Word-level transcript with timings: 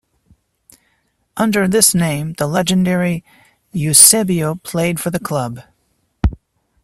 Under 1.37 1.67
this 1.67 1.93
name, 1.93 2.33
the 2.39 2.47
legendary 2.47 3.23
Eusébio 3.71 4.59
played 4.63 4.99
for 4.99 5.11
the 5.11 5.19
club. 5.19 5.61